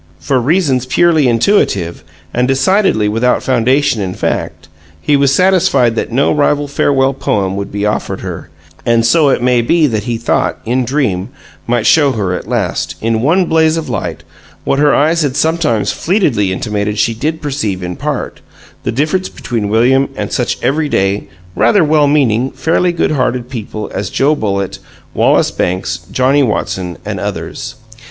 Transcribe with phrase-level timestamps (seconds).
[0.19, 2.03] For reasons purely intuitive,
[2.33, 4.67] and decidedly without foundation in fact,
[4.99, 8.49] he was satisfied that no rival farewell poem would be offered her,
[8.83, 11.29] and so it may be that he thought "In Dream"
[11.67, 14.23] might show her at last, in one blaze of light,
[14.63, 18.41] what her eyes had sometimes fleetingly intimated she did perceive in part
[18.81, 23.87] the difference between William and such every day, rather well meaning, fairly good hearted people
[23.93, 24.79] as Joe Bullitt,
[25.13, 27.75] Wallace Banks, Johnnie Watson, and others.